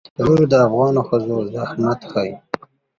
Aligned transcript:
تنور 0.15 0.41
د 0.51 0.53
افغانو 0.67 1.01
ښځو 1.07 1.37
زحمت 1.53 1.99
ښيي 2.11 2.33